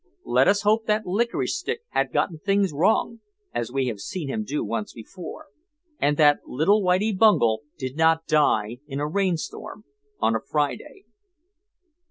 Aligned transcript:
Let 0.25 0.47
us 0.47 0.63
hope 0.63 0.87
that 0.87 1.05
Licorice 1.05 1.55
Stick 1.55 1.81
had 1.89 2.11
gotten 2.11 2.39
things 2.39 2.73
wrong 2.73 3.19
(as 3.53 3.71
we 3.71 3.85
have 3.85 3.99
seen 3.99 4.29
him 4.31 4.43
do 4.43 4.65
once 4.65 4.93
before) 4.93 5.45
and 5.99 6.17
that 6.17 6.39
little 6.47 6.81
Whitie 6.81 7.13
Bungel 7.15 7.61
did 7.77 7.95
not 7.95 8.25
die 8.25 8.79
in 8.87 8.99
a 8.99 9.05
rainstorm 9.07 9.85
on 10.19 10.35
a 10.35 10.41
Friday. 10.41 11.03